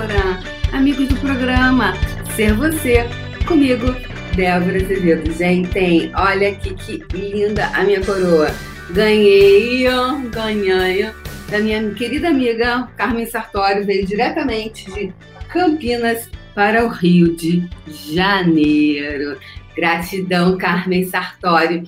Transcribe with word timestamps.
Porã, 0.00 0.40
amigos 0.72 1.08
do 1.08 1.16
programa 1.16 1.92
Ser 2.34 2.54
Você, 2.54 3.04
comigo, 3.46 3.94
Débora 4.34 4.82
Azevedo. 4.82 5.30
Gente, 5.30 6.10
olha 6.16 6.52
aqui 6.52 6.74
que 6.74 7.04
linda 7.14 7.66
a 7.66 7.84
minha 7.84 8.02
coroa. 8.02 8.48
Ganhei, 8.94 9.84
ganhei 10.32 11.10
da 11.50 11.58
minha 11.58 11.90
querida 11.92 12.28
amiga 12.28 12.88
Carmen 12.96 13.26
Sartori, 13.26 13.84
veio 13.84 14.06
diretamente 14.06 14.90
de 14.90 15.12
Campinas 15.52 16.30
para 16.54 16.82
o 16.82 16.88
Rio 16.88 17.36
de 17.36 17.68
Janeiro. 17.86 19.38
Gratidão, 19.76 20.56
Carmen 20.56 21.04
Sartori. 21.04 21.84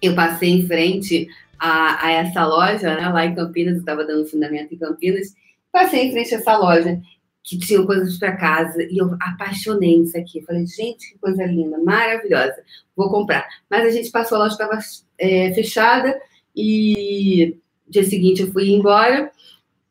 Eu 0.00 0.14
passei 0.14 0.52
em 0.52 0.66
frente 0.66 1.28
a, 1.58 2.06
a 2.06 2.12
essa 2.12 2.46
loja, 2.46 2.96
né, 2.96 3.10
lá 3.10 3.26
em 3.26 3.34
Campinas, 3.34 3.74
eu 3.74 3.80
estava 3.80 4.06
dando 4.06 4.26
fundamento 4.26 4.72
em 4.72 4.78
Campinas, 4.78 5.34
passei 5.70 6.06
em 6.06 6.12
frente 6.12 6.34
a 6.34 6.38
essa 6.38 6.56
loja 6.56 6.98
que 7.46 7.56
tinha 7.56 7.86
coisas 7.86 8.18
para 8.18 8.36
casa 8.36 8.82
e 8.82 8.98
eu 8.98 9.16
apaixonei 9.20 9.98
nisso 9.98 10.18
aqui. 10.18 10.42
Falei, 10.42 10.66
gente, 10.66 11.12
que 11.12 11.18
coisa 11.18 11.44
linda, 11.44 11.78
maravilhosa, 11.78 12.56
vou 12.96 13.08
comprar. 13.08 13.46
Mas 13.70 13.86
a 13.86 13.90
gente 13.90 14.10
passou, 14.10 14.36
a 14.36 14.40
loja 14.40 14.54
estava 14.54 14.78
é, 15.16 15.54
fechada 15.54 16.20
e 16.54 17.56
dia 17.88 18.02
seguinte 18.02 18.42
eu 18.42 18.52
fui 18.52 18.70
embora 18.70 19.30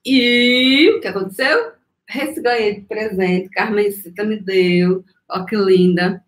e 0.06 0.92
o 0.98 1.00
que 1.00 1.08
aconteceu? 1.08 1.72
Ganhei 2.38 2.76
de 2.76 2.82
presente, 2.82 3.50
Carmencita 3.50 4.24
me 4.26 4.38
deu, 4.38 5.04
ó 5.30 5.46
que 5.46 5.56
linda, 5.56 6.22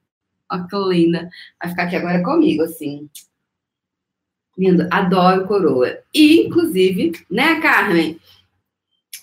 ó 0.50 0.64
que 0.64 0.78
linda. 0.78 1.30
Vai 1.62 1.70
ficar 1.70 1.84
aqui 1.84 1.98
agora 1.98 2.24
comigo, 2.24 2.64
assim, 2.64 3.08
Lindo, 4.58 4.88
adoro 4.90 5.46
coroa. 5.46 6.00
E, 6.12 6.48
inclusive, 6.48 7.12
né, 7.30 7.62
Carmen? 7.62 8.20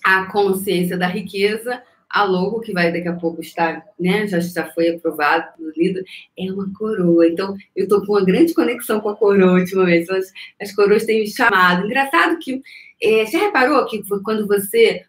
A 0.04 0.26
consciência 0.26 0.96
da 0.96 1.08
riqueza, 1.08 1.82
a 2.14 2.22
logo 2.22 2.60
que 2.60 2.72
vai 2.72 2.92
daqui 2.92 3.08
a 3.08 3.12
pouco 3.12 3.40
estar, 3.40 3.84
né? 3.98 4.24
Já, 4.28 4.38
já 4.38 4.66
foi 4.70 4.90
aprovado, 4.90 5.48
lindo, 5.76 6.00
é 6.38 6.52
uma 6.52 6.72
coroa. 6.72 7.26
Então, 7.26 7.56
eu 7.74 7.84
estou 7.84 8.06
com 8.06 8.12
uma 8.12 8.24
grande 8.24 8.54
conexão 8.54 9.00
com 9.00 9.08
a 9.08 9.16
coroa 9.16 9.58
ultimamente. 9.58 10.08
As, 10.12 10.32
as 10.62 10.72
coroas 10.72 11.04
têm 11.04 11.22
me 11.22 11.26
chamado. 11.26 11.84
Engraçado 11.84 12.38
que 12.38 12.62
é, 13.02 13.26
você 13.26 13.36
reparou 13.36 13.84
que 13.86 14.00
quando 14.22 14.46
você 14.46 15.04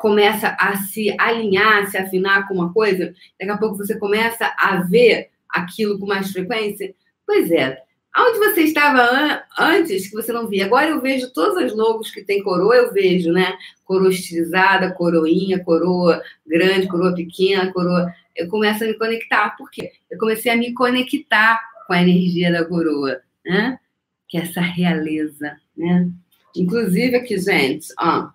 começa 0.00 0.56
a 0.60 0.76
se 0.76 1.12
alinhar, 1.18 1.90
se 1.90 1.98
afinar 1.98 2.46
com 2.46 2.54
uma 2.54 2.72
coisa, 2.72 3.12
daqui 3.38 3.50
a 3.50 3.58
pouco 3.58 3.76
você 3.76 3.98
começa 3.98 4.54
a 4.56 4.76
ver 4.82 5.30
aquilo 5.48 5.98
com 5.98 6.06
mais 6.06 6.30
frequência? 6.30 6.94
Pois 7.26 7.50
é, 7.50 7.82
Onde 8.16 8.38
você 8.38 8.62
estava 8.62 9.00
an 9.02 9.42
antes, 9.58 10.08
que 10.08 10.14
você 10.14 10.32
não 10.32 10.46
via? 10.46 10.66
Agora 10.66 10.88
eu 10.88 11.00
vejo 11.00 11.32
todos 11.32 11.60
os 11.62 11.76
logos 11.76 12.10
que 12.10 12.22
tem 12.22 12.42
coroa, 12.42 12.76
eu 12.76 12.92
vejo, 12.92 13.32
né? 13.32 13.58
Coroa 13.84 14.10
estilizada, 14.10 14.92
coroinha, 14.92 15.62
coroa 15.64 16.22
grande, 16.46 16.86
coroa 16.86 17.14
pequena, 17.14 17.72
coroa. 17.72 18.14
Eu 18.36 18.48
começo 18.48 18.84
a 18.84 18.86
me 18.86 18.94
conectar. 18.94 19.56
Por 19.56 19.68
quê? 19.68 19.92
Eu 20.08 20.16
comecei 20.18 20.52
a 20.52 20.56
me 20.56 20.72
conectar 20.72 21.60
com 21.86 21.92
a 21.92 22.02
energia 22.02 22.52
da 22.52 22.64
coroa, 22.64 23.20
né? 23.44 23.80
Que 24.28 24.38
é 24.38 24.42
essa 24.42 24.60
realeza, 24.60 25.56
né? 25.76 26.08
Inclusive 26.56 27.16
aqui, 27.16 27.36
gente, 27.36 27.88
ó, 27.98 28.30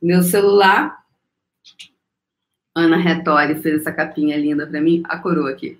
meu 0.00 0.22
celular, 0.22 1.04
Ana 2.74 2.96
Retori 2.96 3.54
fez 3.56 3.80
essa 3.80 3.92
capinha 3.92 4.36
linda 4.36 4.66
para 4.66 4.80
mim, 4.80 5.02
a 5.04 5.18
coroa 5.18 5.50
aqui. 5.50 5.78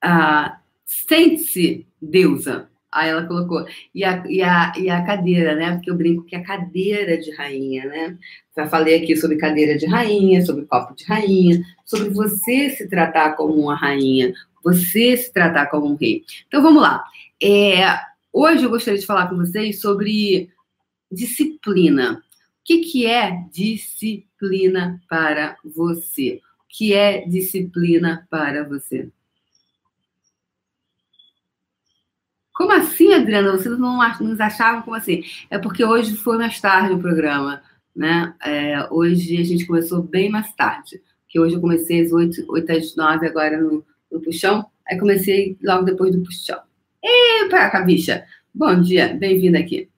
Ah, 0.00 0.58
Sente-se, 1.08 1.86
deusa. 2.00 2.68
Aí 2.92 3.08
ela 3.08 3.26
colocou. 3.26 3.64
E 3.94 4.04
a, 4.04 4.22
e, 4.28 4.42
a, 4.42 4.72
e 4.76 4.90
a 4.90 5.02
cadeira, 5.02 5.54
né? 5.56 5.72
Porque 5.72 5.90
eu 5.90 5.96
brinco 5.96 6.24
que 6.24 6.36
é 6.36 6.38
a 6.38 6.44
cadeira 6.44 7.16
de 7.16 7.34
rainha, 7.34 7.86
né? 7.86 8.18
Já 8.54 8.66
falei 8.66 9.02
aqui 9.02 9.16
sobre 9.16 9.38
cadeira 9.38 9.78
de 9.78 9.86
rainha, 9.86 10.44
sobre 10.44 10.66
copo 10.66 10.94
de 10.94 11.04
rainha, 11.04 11.62
sobre 11.86 12.10
você 12.10 12.68
se 12.70 12.86
tratar 12.88 13.32
como 13.36 13.54
uma 13.54 13.74
rainha, 13.74 14.34
você 14.62 15.16
se 15.16 15.32
tratar 15.32 15.66
como 15.68 15.90
um 15.90 15.96
rei. 15.96 16.24
Então 16.46 16.62
vamos 16.62 16.82
lá. 16.82 17.02
É, 17.42 17.98
hoje 18.30 18.64
eu 18.64 18.70
gostaria 18.70 19.00
de 19.00 19.06
falar 19.06 19.30
com 19.30 19.36
vocês 19.36 19.80
sobre 19.80 20.50
disciplina. 21.10 22.22
O 22.60 22.64
que, 22.64 22.80
que 22.80 23.06
é 23.06 23.42
disciplina 23.50 25.00
para 25.08 25.56
você? 25.64 26.42
O 26.60 26.64
que 26.68 26.92
é 26.92 27.26
disciplina 27.26 28.26
para 28.30 28.68
você? 28.68 29.08
Como 32.54 32.72
assim, 32.72 33.12
Adriana? 33.12 33.52
Vocês 33.52 33.78
não 33.78 33.98
nos 34.20 34.40
achavam 34.40 34.82
como 34.82 34.96
assim? 34.96 35.22
É 35.50 35.58
porque 35.58 35.84
hoje 35.84 36.16
foi 36.16 36.36
mais 36.36 36.60
tarde 36.60 36.94
o 36.94 36.98
programa, 36.98 37.62
né? 37.94 38.34
É, 38.44 38.86
hoje 38.90 39.40
a 39.40 39.44
gente 39.44 39.66
começou 39.66 40.02
bem 40.02 40.30
mais 40.30 40.52
tarde. 40.54 41.00
Que 41.28 41.40
hoje 41.40 41.54
eu 41.54 41.60
comecei 41.60 42.02
às 42.02 42.12
8, 42.12 42.44
8 42.46 42.72
às 42.72 42.96
9 42.96 43.26
agora 43.26 43.58
no, 43.58 43.84
no 44.10 44.20
puxão. 44.20 44.66
Aí 44.86 44.98
comecei 44.98 45.56
logo 45.62 45.84
depois 45.84 46.14
do 46.14 46.22
puxão. 46.22 46.60
Epa, 47.02 47.80
bicha! 47.80 48.24
Bom 48.54 48.80
dia, 48.80 49.14
bem-vinda 49.14 49.58
aqui. 49.58 49.88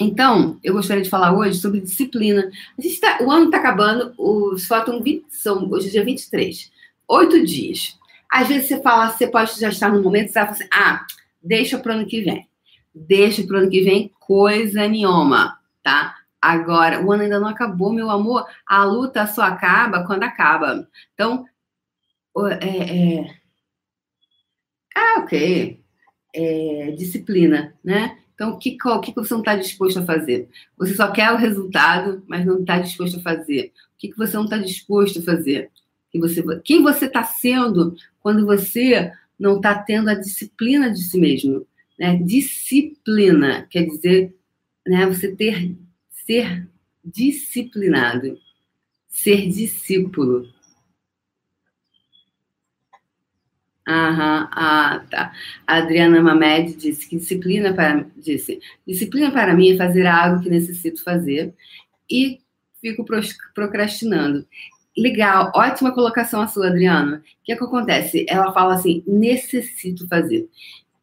Então, 0.00 0.58
eu 0.62 0.74
gostaria 0.74 1.02
de 1.02 1.10
falar 1.10 1.36
hoje 1.36 1.58
sobre 1.58 1.80
disciplina. 1.80 2.50
A 2.76 2.82
gente 2.82 3.00
tá, 3.00 3.18
o 3.20 3.30
ano 3.30 3.46
está 3.46 3.58
acabando, 3.58 4.14
os 4.18 4.66
faltam 4.66 5.02
20, 5.02 5.26
são 5.28 5.68
hoje 5.70 5.88
é 5.88 5.90
dia 5.90 6.04
23. 6.04 6.70
Oito 7.08 7.44
dias. 7.44 7.97
Às 8.30 8.48
vezes 8.48 8.68
você 8.68 8.82
fala, 8.82 9.10
você 9.10 9.26
pode 9.26 9.58
já 9.58 9.68
estar 9.68 9.90
no 9.90 10.02
momento, 10.02 10.28
você 10.28 10.34
vai 10.34 10.44
falar 10.44 10.56
assim, 10.56 10.68
ah, 10.72 11.06
deixa 11.42 11.78
para 11.78 11.92
o 11.92 11.96
ano 11.96 12.06
que 12.06 12.20
vem. 12.20 12.48
Deixa 12.94 13.42
para 13.42 13.56
o 13.56 13.58
ano 13.60 13.70
que 13.70 13.82
vem 13.82 14.12
coisa 14.20 14.86
nenhuma, 14.86 15.58
tá? 15.82 16.16
Agora, 16.40 17.04
o 17.04 17.10
ano 17.10 17.24
ainda 17.24 17.40
não 17.40 17.48
acabou, 17.48 17.92
meu 17.92 18.10
amor. 18.10 18.46
A 18.66 18.84
luta 18.84 19.26
só 19.26 19.42
acaba 19.42 20.04
quando 20.06 20.22
acaba. 20.22 20.86
Então, 21.14 21.44
é, 22.60 23.18
é... 23.18 23.34
ah, 24.94 25.20
ok. 25.20 25.82
É, 26.34 26.90
disciplina, 26.96 27.74
né? 27.82 28.18
Então, 28.34 28.50
o 28.50 28.58
que, 28.58 28.76
o 28.84 29.00
que 29.00 29.12
você 29.12 29.34
não 29.34 29.40
está 29.40 29.56
disposto 29.56 29.98
a 29.98 30.04
fazer? 30.04 30.48
Você 30.76 30.94
só 30.94 31.10
quer 31.10 31.32
o 31.32 31.36
resultado, 31.36 32.22
mas 32.28 32.46
não 32.46 32.60
está 32.60 32.78
disposto 32.78 33.18
a 33.18 33.22
fazer. 33.22 33.72
O 33.94 33.98
que, 33.98 34.08
que 34.08 34.16
você 34.16 34.36
não 34.36 34.44
está 34.44 34.58
disposto 34.58 35.18
a 35.18 35.22
fazer? 35.22 35.70
Que 36.12 36.20
você, 36.20 36.42
quem 36.62 36.80
você 36.80 37.06
está 37.06 37.24
sendo 37.24 37.96
quando 38.28 38.44
você 38.44 39.10
não 39.38 39.56
está 39.56 39.74
tendo 39.74 40.10
a 40.10 40.14
disciplina 40.14 40.90
de 40.90 41.00
si 41.00 41.18
mesmo. 41.18 41.66
Né? 41.98 42.16
Disciplina 42.16 43.66
quer 43.70 43.86
dizer 43.86 44.36
né, 44.86 45.06
você 45.06 45.34
ter 45.34 45.74
ser 46.26 46.68
disciplinado, 47.02 48.38
ser 49.08 49.48
discípulo. 49.48 50.46
Aham, 53.88 54.50
ah, 54.52 55.06
tá. 55.10 55.32
A 55.66 55.76
Adriana 55.78 56.20
Mamed 56.20 56.76
disse 56.76 57.08
que 57.08 57.16
disciplina 57.16 57.72
para 57.72 58.06
disse 58.14 58.60
disciplina 58.86 59.30
para 59.30 59.54
mim 59.54 59.72
é 59.72 59.76
fazer 59.78 60.06
algo 60.06 60.42
que 60.42 60.50
necessito 60.50 61.02
fazer 61.02 61.54
e 62.10 62.42
fico 62.78 63.06
procrastinando. 63.54 64.46
Legal, 64.98 65.52
ótima 65.54 65.92
colocação 65.92 66.40
a 66.40 66.48
sua, 66.48 66.66
Adriana. 66.66 67.18
O 67.18 67.44
que, 67.44 67.52
é 67.52 67.56
que 67.56 67.62
acontece? 67.62 68.26
Ela 68.28 68.52
fala 68.52 68.74
assim: 68.74 69.04
necessito 69.06 70.08
fazer. 70.08 70.48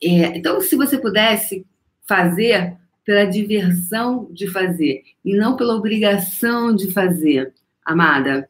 É, 0.03 0.37
então, 0.37 0.59
se 0.59 0.75
você 0.75 0.97
pudesse 0.97 1.65
fazer 2.05 2.75
pela 3.05 3.23
diversão 3.23 4.27
de 4.31 4.47
fazer 4.47 5.03
e 5.23 5.35
não 5.35 5.55
pela 5.55 5.75
obrigação 5.75 6.75
de 6.75 6.91
fazer, 6.91 7.53
amada, 7.85 8.49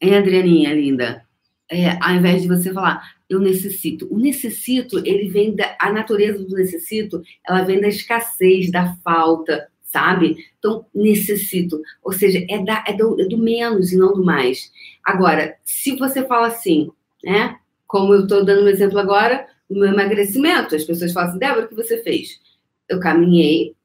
hein, 0.00 0.16
Adrianinha 0.16 0.74
linda? 0.74 1.24
É, 1.70 1.90
ao 2.02 2.14
invés 2.14 2.42
de 2.42 2.48
você 2.48 2.72
falar, 2.72 3.14
eu 3.30 3.38
necessito. 3.38 4.12
O 4.12 4.18
necessito, 4.18 4.98
ele 4.98 5.28
vem 5.28 5.54
da. 5.54 5.76
A 5.80 5.92
natureza 5.92 6.44
do 6.44 6.56
necessito, 6.56 7.22
ela 7.46 7.62
vem 7.62 7.80
da 7.80 7.88
escassez, 7.88 8.70
da 8.70 8.96
falta, 8.96 9.68
sabe? 9.94 10.36
Então, 10.58 10.84
necessito. 10.92 11.80
Ou 12.02 12.12
seja, 12.12 12.44
é, 12.50 12.58
da, 12.64 12.82
é, 12.84 12.92
do, 12.92 13.20
é 13.20 13.26
do 13.26 13.38
menos 13.38 13.92
e 13.92 13.96
não 13.96 14.12
do 14.12 14.24
mais. 14.24 14.72
Agora, 15.04 15.56
se 15.64 15.94
você 15.94 16.26
fala 16.26 16.48
assim, 16.48 16.90
né? 17.22 17.56
Como 17.86 18.12
eu 18.12 18.22
estou 18.22 18.44
dando 18.44 18.64
um 18.64 18.68
exemplo 18.68 18.98
agora, 18.98 19.46
do 19.70 19.78
meu 19.78 19.88
emagrecimento, 19.88 20.74
as 20.74 20.82
pessoas 20.82 21.12
falam 21.12 21.30
assim, 21.30 21.38
Débora, 21.38 21.66
o 21.66 21.68
que 21.68 21.76
você 21.76 22.02
fez? 22.02 22.40
Eu 22.88 22.98
caminhei, 22.98 23.76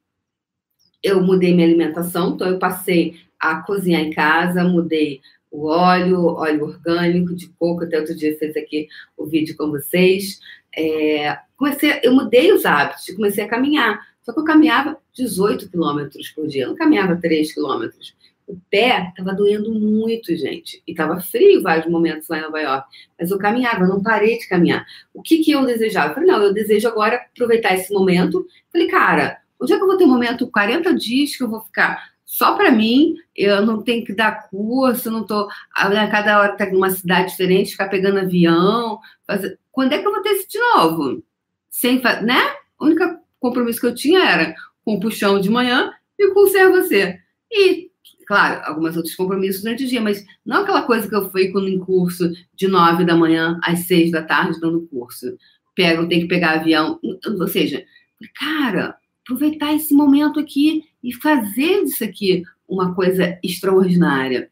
eu 1.03 1.21
mudei 1.21 1.53
minha 1.53 1.67
alimentação, 1.67 2.33
então 2.33 2.47
eu 2.47 2.57
passei 2.57 3.19
a 3.39 3.62
cozinhar 3.62 4.01
em 4.01 4.12
casa, 4.12 4.63
mudei 4.63 5.21
o 5.51 5.67
óleo, 5.67 6.25
óleo 6.25 6.65
orgânico 6.65 7.35
de 7.35 7.50
coco, 7.50 7.83
até 7.83 8.00
outro 8.00 8.15
dia 8.15 8.38
fez 8.39 8.57
aqui 8.57 8.88
o 9.15 9.27
vídeo 9.27 9.55
com 9.55 9.69
vocês. 9.69 10.39
É, 10.75 11.38
comecei, 11.55 12.00
eu 12.01 12.13
mudei 12.13 12.51
os 12.51 12.65
hábitos, 12.65 13.15
comecei 13.15 13.44
a 13.44 13.47
caminhar. 13.47 14.09
Só 14.29 14.33
que 14.33 14.39
eu 14.39 14.44
caminhava 14.44 14.97
18 15.19 15.69
quilômetros 15.69 16.30
por 16.30 16.48
dia, 16.48 16.63
eu 16.63 16.69
não 16.69 16.75
caminhava 16.75 17.16
3 17.16 17.54
quilômetros. 17.54 18.16
O 18.48 18.60
pé 18.71 19.10
estava 19.10 19.36
doendo 19.36 19.71
muito, 19.71 20.36
gente. 20.36 20.81
E 20.88 20.92
estava 20.92 21.19
frio 21.19 21.62
vários 21.62 21.86
momentos 21.92 22.27
lá 22.27 22.39
em 22.39 22.42
Nova 22.42 22.60
York. 22.60 22.88
Mas 23.19 23.30
eu 23.30 23.38
caminhava, 23.38 23.83
eu 23.83 23.89
não 23.89 24.01
parei 24.01 24.39
de 24.39 24.48
caminhar. 24.48 24.83
O 25.13 25.21
que, 25.21 25.38
que 25.44 25.51
eu 25.51 25.63
desejava? 25.66 26.10
Eu 26.10 26.13
falei, 26.16 26.31
não, 26.31 26.42
eu 26.42 26.51
desejo 26.51 26.88
agora 26.88 27.18
aproveitar 27.18 27.75
esse 27.75 27.94
momento. 27.94 28.44
Falei, 28.74 28.88
cara, 28.88 29.38
onde 29.62 29.71
é 29.71 29.77
que 29.77 29.83
eu 29.83 29.88
vou 29.88 29.98
ter 29.98 30.06
um 30.06 30.10
momento, 30.10 30.50
40 30.50 30.95
dias 30.95 31.36
que 31.36 31.44
eu 31.44 31.50
vou 31.50 31.62
ficar 31.62 32.10
só 32.25 32.56
para 32.56 32.72
mim, 32.72 33.15
eu 33.36 33.65
não 33.65 33.81
tenho 33.81 34.06
que 34.06 34.13
dar 34.13 34.50
curso, 34.50 35.10
não 35.10 35.24
tô 35.25 35.50
a 35.74 36.07
cada 36.07 36.39
hora 36.39 36.56
tá 36.56 36.65
em 36.65 36.75
uma 36.75 36.92
cidade 36.92 37.31
diferente, 37.31 37.72
ficar 37.72 37.89
pegando 37.89 38.19
avião, 38.19 39.00
fazer... 39.25 39.57
quando 39.72 39.94
é 39.94 39.98
que 39.98 40.07
eu 40.07 40.12
vou 40.12 40.22
ter 40.22 40.33
isso 40.33 40.48
de 40.48 40.60
novo? 40.60 41.24
Sem, 41.72 42.00
né? 42.22 42.54
O 42.80 42.86
único 42.86 43.19
compromisso 43.39 43.80
que 43.80 43.88
eu 43.88 43.95
tinha 43.95 44.19
era 44.19 44.54
com 44.89 44.95
o 44.95 45.00
puxão 45.00 45.39
de 45.39 45.51
manhã 45.51 45.91
e 46.18 46.33
com 46.33 46.39
o 46.39 46.47
ser 46.47 46.68
você. 46.71 47.19
E 47.51 47.91
claro, 48.25 48.62
alguns 48.65 48.97
outros 48.97 49.13
compromissos 49.13 49.62
durante 49.62 49.83
o 49.83 49.88
dia, 49.88 50.01
mas 50.01 50.25
não 50.44 50.63
aquela 50.63 50.81
coisa 50.81 51.07
que 51.07 51.15
eu 51.15 51.30
quando 51.51 51.68
em 51.68 51.77
curso 51.77 52.31
de 52.56 52.68
nove 52.68 53.06
da 53.06 53.15
manhã 53.15 53.59
às 53.63 53.81
seis 53.86 54.09
da 54.09 54.24
tarde 54.24 54.59
dando 54.59 54.88
curso. 54.88 55.38
Pego, 55.75 56.07
tenho 56.07 56.24
que 56.24 56.27
pegar 56.27 56.53
avião, 56.53 57.00
ou 57.24 57.47
seja, 57.47 57.86
cara, 58.33 58.97
aproveitar 59.24 59.74
esse 59.75 59.94
momento 59.94 60.39
aqui 60.39 60.83
e 61.03 61.13
fazer 61.13 61.83
disso 61.83 62.03
aqui 62.03 62.44
uma 62.68 62.95
coisa 62.95 63.38
extraordinária. 63.44 64.50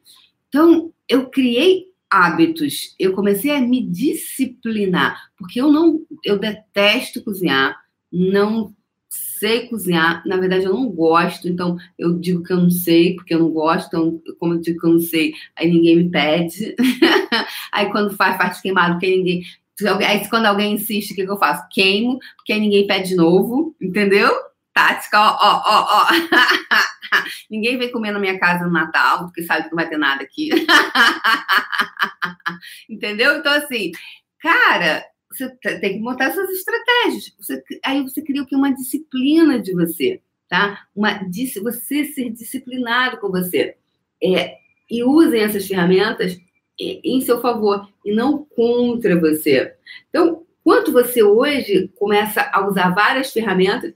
Então, 0.50 0.94
eu 1.10 1.30
criei 1.30 1.88
hábitos, 2.10 2.96
eu 3.00 3.14
comecei 3.14 3.52
a 3.52 3.60
me 3.60 3.86
disciplinar, 3.86 5.32
porque 5.36 5.60
eu 5.60 5.72
não, 5.72 6.00
eu 6.24 6.38
detesto 6.38 7.24
cozinhar, 7.24 7.76
não 8.12 8.74
sei 9.40 9.68
cozinhar, 9.68 10.22
na 10.26 10.38
verdade 10.38 10.66
eu 10.66 10.74
não 10.74 10.90
gosto, 10.90 11.48
então 11.48 11.78
eu 11.98 12.18
digo 12.20 12.44
que 12.44 12.54
eu 12.54 12.58
não 12.58 12.70
sei, 12.70 13.16
porque 13.16 13.34
eu 13.34 13.40
não 13.40 13.50
gosto, 13.50 13.88
então 13.88 14.22
como 14.40 14.54
eu 14.54 14.60
digo 14.60 14.80
que 14.80 14.88
eu 14.88 14.94
não 14.94 15.00
sei, 15.00 15.34
aí 15.56 15.70
ninguém 15.70 15.98
me 15.98 16.10
pede. 16.10 16.76
aí 17.72 17.92
quando 17.92 18.16
faz 18.16 18.38
parte 18.38 18.62
queimado, 18.62 18.94
porque 18.94 19.08
ninguém. 19.08 19.44
Aí 20.08 20.28
quando 20.28 20.48
alguém 20.48 20.74
insiste, 20.74 21.12
o 21.12 21.16
que, 21.16 21.24
que 21.24 21.32
eu 21.32 21.38
faço? 21.38 21.68
Queimo, 21.72 22.18
porque 22.38 22.54
aí 22.54 22.60
ninguém 22.60 22.88
pede 22.88 23.10
de 23.10 23.16
novo, 23.16 23.76
entendeu? 23.80 24.32
tática, 24.78 25.20
ó, 25.20 25.36
ó, 25.42 25.64
ó, 25.66 25.88
ó. 25.90 26.06
Ninguém 27.50 27.80
vem 27.80 27.92
comer 27.92 28.12
na 28.12 28.20
minha 28.20 28.40
casa 28.40 28.66
no 28.66 28.72
Natal, 28.72 29.26
porque 29.26 29.42
sabe 29.42 29.64
que 29.64 29.70
não 29.70 29.76
vai 29.76 29.90
ter 29.90 29.98
nada 29.98 30.22
aqui. 30.22 30.52
Entendeu? 32.88 33.38
Então, 33.38 33.52
assim, 33.54 33.92
cara, 34.40 35.04
você 35.30 35.50
tem 35.80 35.94
que 35.94 36.00
montar 36.00 36.26
essas 36.26 36.50
estratégias. 36.50 37.34
Você, 37.40 37.64
aí 37.84 38.02
você 38.02 38.22
cria 38.22 38.42
o 38.42 38.46
que? 38.46 38.56
Uma 38.56 38.74
disciplina 38.74 39.60
de 39.60 39.74
você, 39.74 40.22
tá? 40.50 40.88
Uma, 40.96 41.20
você 41.62 42.06
ser 42.06 42.30
disciplinado 42.30 43.18
com 43.18 43.30
você. 43.30 43.76
É, 44.24 44.58
e 44.90 45.04
usem 45.04 45.42
essas 45.42 45.68
ferramentas 45.68 46.38
em 46.80 47.22
seu 47.22 47.42
favor 47.42 47.88
e 48.06 48.14
não 48.14 48.46
contra 48.56 49.20
você. 49.20 49.76
Então, 50.10 50.46
quanto 50.64 50.92
você 50.92 51.22
hoje 51.24 51.92
começa 51.96 52.50
a 52.54 52.68
usar 52.68 52.90
várias 52.94 53.32
ferramentas, 53.32 53.94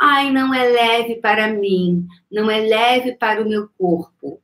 Ai, 0.00 0.30
não 0.30 0.52
é 0.52 0.68
leve 0.68 1.16
para 1.16 1.48
mim, 1.48 2.06
não 2.30 2.50
é 2.50 2.60
leve 2.60 3.12
para 3.12 3.42
o 3.42 3.48
meu 3.48 3.68
corpo. 3.78 4.42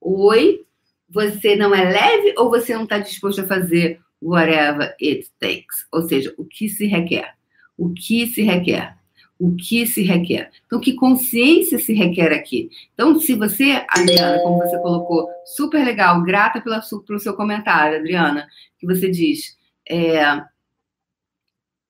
Oi? 0.00 0.64
Você 1.08 1.54
não 1.54 1.74
é 1.74 1.84
leve 1.84 2.34
ou 2.36 2.50
você 2.50 2.74
não 2.74 2.84
está 2.84 2.98
disposto 2.98 3.42
a 3.42 3.46
fazer 3.46 4.00
whatever 4.20 4.94
it 5.00 5.30
takes? 5.38 5.86
Ou 5.92 6.02
seja, 6.02 6.34
o 6.36 6.44
que 6.44 6.68
se 6.68 6.86
requer? 6.86 7.34
O 7.76 7.92
que 7.92 8.26
se 8.26 8.42
requer? 8.42 8.96
O 9.38 9.54
que 9.54 9.86
se 9.86 10.02
requer? 10.02 10.50
Então, 10.64 10.80
que 10.80 10.94
consciência 10.94 11.78
se 11.78 11.92
requer 11.92 12.32
aqui? 12.32 12.70
Então, 12.94 13.20
se 13.20 13.34
você, 13.34 13.84
Adriana, 13.88 14.38
como 14.42 14.58
você 14.58 14.78
colocou, 14.78 15.28
super 15.44 15.84
legal, 15.84 16.22
grata 16.22 16.60
pela, 16.60 16.80
pelo 17.06 17.20
seu 17.20 17.34
comentário, 17.34 17.98
Adriana, 17.98 18.48
que 18.78 18.86
você 18.86 19.10
diz, 19.10 19.56
é, 19.88 20.42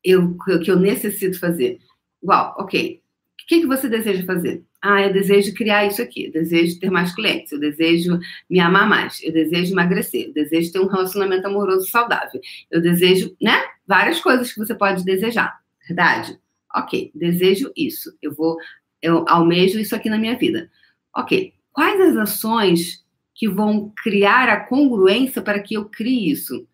eu, 0.02 0.36
que 0.62 0.70
eu 0.70 0.78
necessito 0.78 1.38
fazer. 1.38 1.78
Uau, 2.22 2.54
ok. 2.58 3.00
O 3.42 3.46
que, 3.46 3.60
que 3.60 3.66
você 3.66 3.88
deseja 3.88 4.26
fazer? 4.26 4.64
Ah, 4.88 5.02
eu 5.02 5.12
desejo 5.12 5.52
criar 5.52 5.84
isso 5.84 6.00
aqui, 6.00 6.26
eu 6.26 6.32
desejo 6.32 6.78
ter 6.78 6.92
mais 6.92 7.12
clientes, 7.12 7.50
eu 7.50 7.58
desejo 7.58 8.20
me 8.48 8.60
amar 8.60 8.88
mais, 8.88 9.20
eu 9.20 9.32
desejo 9.32 9.72
emagrecer, 9.72 10.28
eu 10.28 10.32
desejo 10.32 10.70
ter 10.70 10.78
um 10.78 10.86
relacionamento 10.86 11.44
amoroso 11.44 11.88
saudável, 11.88 12.40
eu 12.70 12.80
desejo, 12.80 13.36
né? 13.42 13.64
Várias 13.84 14.20
coisas 14.20 14.52
que 14.52 14.60
você 14.60 14.76
pode 14.76 15.04
desejar, 15.04 15.58
verdade? 15.88 16.38
Ok, 16.72 17.10
desejo 17.16 17.72
isso, 17.76 18.16
eu 18.22 18.32
vou, 18.32 18.56
eu 19.02 19.24
almejo 19.26 19.80
isso 19.80 19.96
aqui 19.96 20.08
na 20.08 20.18
minha 20.18 20.38
vida. 20.38 20.70
Ok, 21.16 21.52
quais 21.72 22.00
as 22.00 22.16
ações 22.16 23.04
que 23.34 23.48
vão 23.48 23.92
criar 24.04 24.48
a 24.48 24.60
congruência 24.60 25.42
para 25.42 25.58
que 25.58 25.74
eu 25.74 25.86
crie 25.86 26.30
isso? 26.30 26.64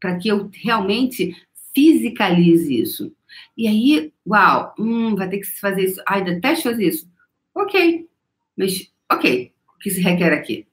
Para 0.00 0.16
que 0.16 0.26
eu 0.26 0.50
realmente 0.52 1.36
fisicalize 1.72 2.74
isso? 2.74 3.14
E 3.56 3.68
aí, 3.68 4.12
uau, 4.26 4.74
hum, 4.76 5.14
vai 5.14 5.28
ter 5.28 5.38
que 5.38 5.46
fazer 5.60 5.84
isso. 5.84 6.02
Ai, 6.08 6.24
detesto 6.24 6.70
fazer 6.70 6.88
isso. 6.88 7.10
Ok. 7.54 8.08
Mas, 8.56 8.92
ok. 9.10 9.52
O 9.76 9.78
que 9.78 9.90
se 9.90 10.00
requer 10.00 10.32
aqui? 10.32 10.66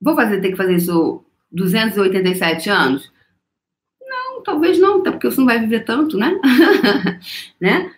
Vou 0.00 0.14
fazer, 0.16 0.40
ter 0.40 0.50
que 0.50 0.56
fazer 0.56 0.76
isso 0.76 1.24
287 1.52 2.70
anos? 2.70 3.12
Não, 4.00 4.42
talvez 4.42 4.78
não, 4.78 5.00
até 5.00 5.10
porque 5.10 5.30
você 5.30 5.38
não 5.38 5.46
vai 5.46 5.60
viver 5.60 5.84
tanto, 5.84 6.16
né? 6.16 6.32
né? 7.60 7.94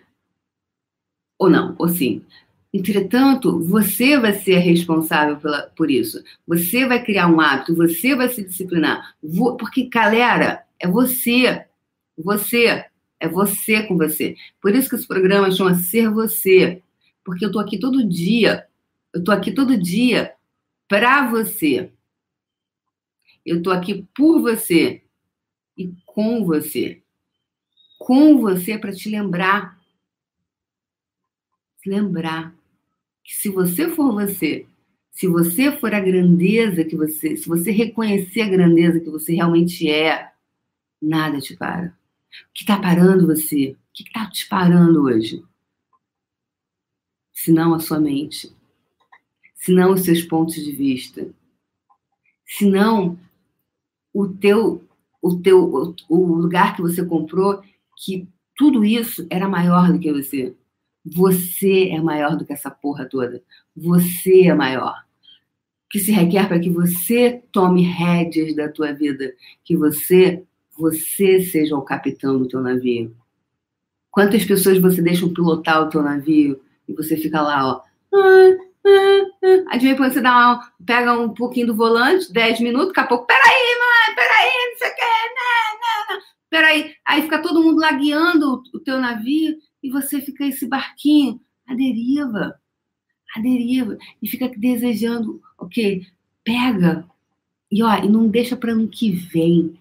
Ou 1.39 1.49
não, 1.49 1.75
ou 1.77 1.87
sim. 1.87 2.25
Entretanto, 2.73 3.59
você 3.59 4.17
vai 4.17 4.33
ser 4.33 4.57
responsável 4.57 5.37
pela, 5.37 5.63
por 5.75 5.91
isso. 5.91 6.23
Você 6.47 6.85
vai 6.87 7.03
criar 7.03 7.27
um 7.27 7.39
hábito, 7.39 7.75
você 7.75 8.15
vai 8.15 8.29
se 8.29 8.43
disciplinar. 8.43 9.15
Porque, 9.59 9.87
galera, 9.89 10.63
é 10.79 10.87
você. 10.87 11.65
Você. 12.17 12.85
É 13.19 13.27
você 13.27 13.83
com 13.83 13.97
você. 13.97 14.35
Por 14.61 14.75
isso 14.75 14.89
que 14.89 14.95
esse 14.95 15.07
programa 15.07 15.49
chama 15.49 15.75
Ser 15.75 16.09
Você. 16.09 16.82
Porque 17.23 17.45
eu 17.45 17.51
tô 17.51 17.59
aqui 17.59 17.79
todo 17.79 18.07
dia. 18.07 18.67
Eu 19.13 19.23
tô 19.23 19.31
aqui 19.31 19.51
todo 19.51 19.77
dia 19.77 20.33
para 20.87 21.29
você. 21.29 21.91
Eu 23.45 23.61
tô 23.61 23.71
aqui 23.71 24.07
por 24.15 24.41
você 24.41 25.03
e 25.77 25.91
com 26.05 26.45
você. 26.45 27.01
Com 27.97 28.39
você 28.39 28.77
para 28.77 28.93
te 28.93 29.09
lembrar. 29.09 29.79
Lembrar 31.85 32.55
que 33.23 33.35
se 33.35 33.49
você 33.49 33.89
for 33.89 34.13
você, 34.13 34.65
se 35.11 35.27
você 35.27 35.71
for 35.71 35.93
a 35.93 35.99
grandeza 35.99 36.83
que 36.83 36.95
você, 36.95 37.37
se 37.37 37.47
você 37.47 37.71
reconhecer 37.71 38.41
a 38.41 38.49
grandeza 38.49 38.99
que 38.99 39.09
você 39.09 39.33
realmente 39.33 39.89
é, 39.89 40.31
nada 41.01 41.39
te 41.39 41.55
para. 41.55 41.87
O 41.87 42.53
que 42.53 42.63
está 42.63 42.79
parando 42.79 43.27
você? 43.27 43.71
O 43.71 43.93
que 43.93 44.03
está 44.03 44.29
te 44.29 44.47
parando 44.47 45.03
hoje? 45.03 45.43
Se 47.43 47.51
não 47.51 47.73
a 47.73 47.79
sua 47.79 47.99
mente, 47.99 48.55
se 49.53 49.73
não 49.73 49.91
os 49.91 50.05
seus 50.05 50.21
pontos 50.21 50.55
de 50.55 50.71
vista, 50.71 51.27
se 52.45 52.65
não 52.65 53.19
o 54.13 54.29
teu, 54.29 54.81
o 55.21 55.35
teu, 55.35 55.93
o 56.07 56.35
lugar 56.35 56.73
que 56.73 56.81
você 56.81 57.05
comprou, 57.05 57.61
que 57.97 58.29
tudo 58.55 58.85
isso 58.85 59.27
era 59.29 59.49
maior 59.49 59.91
do 59.91 59.99
que 59.99 60.13
você. 60.13 60.55
Você 61.03 61.89
é 61.89 61.99
maior 61.99 62.37
do 62.37 62.45
que 62.45 62.53
essa 62.53 62.71
porra 62.71 63.09
toda. 63.09 63.43
Você 63.75 64.43
é 64.43 64.53
maior. 64.53 65.03
O 65.85 65.89
que 65.89 65.99
se 65.99 66.13
requer 66.13 66.47
para 66.47 66.61
que 66.61 66.69
você 66.69 67.43
tome 67.51 67.81
rédeas 67.81 68.55
da 68.55 68.69
tua 68.69 68.93
vida, 68.93 69.35
que 69.65 69.75
você 69.75 70.45
você 70.77 71.41
seja 71.41 71.75
o 71.75 71.81
capitão 71.81 72.39
do 72.39 72.47
teu 72.47 72.61
navio. 72.61 73.13
Quantas 74.09 74.45
pessoas 74.45 74.77
você 74.77 75.01
deixa 75.01 75.27
pilotar 75.27 75.81
o 75.81 75.89
teu 75.89 76.01
navio 76.01 76.62
e 76.87 76.93
você 76.93 77.17
fica 77.17 77.41
lá, 77.41 77.65
ó. 77.65 77.81
Ah, 78.13 78.57
ah, 78.85 79.25
ah. 79.43 79.63
Aí 79.69 79.79
de 79.79 79.93
vez 79.93 79.97
você 79.97 80.21
dá 80.21 80.31
uma, 80.31 80.71
pega 80.85 81.19
um 81.19 81.33
pouquinho 81.33 81.67
do 81.67 81.75
volante, 81.75 82.31
10 82.31 82.59
minutos, 82.61 82.89
daqui 82.89 82.99
a 82.99 83.07
pouco, 83.07 83.25
peraí, 83.25 83.41
mãe, 83.43 84.15
peraí, 84.15 84.51
não 84.71 84.77
sei 84.77 84.89
o 84.89 84.95
que, 84.95 85.01
não, 85.01 85.79
não, 85.79 86.15
não. 86.15 86.23
Peraí. 86.49 86.95
Aí 87.05 87.21
fica 87.21 87.41
todo 87.41 87.63
mundo 87.63 87.79
lá 87.79 87.91
guiando 87.91 88.63
o 88.73 88.79
teu 88.79 88.99
navio 88.99 89.57
e 89.81 89.89
você 89.89 90.21
fica 90.21 90.45
esse 90.45 90.67
barquinho, 90.67 91.39
a 91.67 91.73
deriva, 91.75 92.59
a 93.35 93.39
deriva, 93.39 93.97
e 94.21 94.27
fica 94.27 94.49
desejando, 94.55 95.41
ok, 95.57 96.05
pega, 96.43 97.05
e 97.71 97.81
ó, 97.81 97.95
e 97.97 98.07
não 98.07 98.27
deixa 98.27 98.55
para 98.55 98.71
ano 98.71 98.87
que 98.87 99.11
vem, 99.11 99.77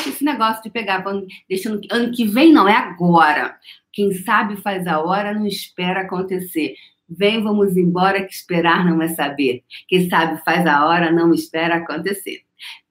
Deteste 0.00 0.08
esse 0.08 0.24
negócio 0.24 0.62
de 0.62 0.70
pegar 0.70 1.04
deixando 1.48 1.80
ano 1.90 2.12
que 2.12 2.24
vem 2.24 2.52
não 2.52 2.68
é 2.68 2.74
agora. 2.74 3.56
Quem 3.92 4.12
sabe 4.12 4.56
faz 4.56 4.86
a 4.86 5.00
hora, 5.00 5.34
não 5.34 5.46
espera 5.46 6.02
acontecer. 6.02 6.74
Vem, 7.08 7.42
vamos 7.42 7.76
embora, 7.76 8.24
que 8.24 8.32
esperar 8.32 8.84
não 8.84 9.02
é 9.02 9.08
saber. 9.08 9.62
Quem 9.88 10.08
sabe 10.08 10.40
faz 10.44 10.66
a 10.66 10.86
hora, 10.86 11.10
não 11.10 11.34
espera 11.34 11.76
acontecer. 11.76 12.42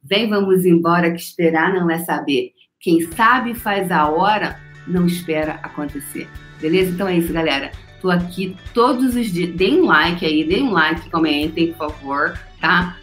Vem, 0.03 0.29
vamos 0.29 0.65
embora, 0.65 1.11
que 1.11 1.19
esperar 1.19 1.73
não 1.73 1.89
é 1.89 1.99
saber. 1.99 2.51
Quem 2.79 3.01
sabe 3.11 3.53
faz 3.53 3.91
a 3.91 4.09
hora, 4.09 4.59
não 4.85 5.05
espera 5.05 5.53
acontecer. 5.63 6.27
Beleza? 6.59 6.91
Então 6.91 7.07
é 7.07 7.17
isso, 7.17 7.31
galera. 7.31 7.71
Tô 8.01 8.09
aqui 8.09 8.55
todos 8.73 9.15
os 9.15 9.31
dias. 9.31 9.55
Deem 9.55 9.81
um 9.81 9.85
like 9.85 10.25
aí, 10.25 10.43
deem 10.43 10.63
um 10.63 10.71
like, 10.71 11.09
comentem, 11.09 11.73
por 11.73 11.91
favor, 11.91 12.39
tá? 12.59 12.97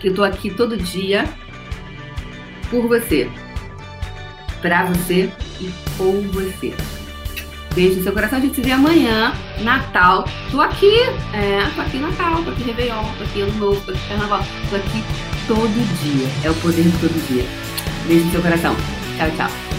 Que 0.00 0.08
eu 0.08 0.14
tô 0.14 0.22
aqui 0.22 0.54
todo 0.54 0.76
dia 0.76 1.24
por 2.70 2.86
você, 2.86 3.30
para 4.62 4.84
você 4.84 5.30
e 5.60 5.70
com 5.98 6.22
você. 6.28 6.74
Beijo 7.74 7.96
no 7.96 8.02
seu 8.02 8.12
coração. 8.12 8.38
A 8.38 8.40
gente 8.40 8.56
se 8.56 8.62
vê 8.62 8.72
amanhã, 8.72 9.32
Natal. 9.60 10.26
Tô 10.50 10.60
aqui, 10.60 10.92
é, 11.32 11.70
tô 11.74 11.80
aqui 11.80 11.98
Natal, 11.98 12.42
tô 12.42 12.50
aqui 12.50 12.62
Réveillon, 12.64 13.04
tô 13.16 13.24
aqui 13.24 13.42
Ano 13.42 13.54
Novo, 13.58 13.80
tô 13.82 13.92
aqui 13.92 14.08
Carnaval. 14.08 14.44
Tô 14.68 14.76
aqui 14.76 15.04
todo 15.46 15.98
dia. 16.02 16.28
É 16.44 16.50
o 16.50 16.54
poder 16.54 16.82
de 16.82 16.98
todo 16.98 17.28
dia. 17.28 17.44
Beijo 18.06 18.24
no 18.24 18.32
seu 18.32 18.42
coração. 18.42 18.74
Tchau, 19.16 19.30
tchau. 19.36 19.69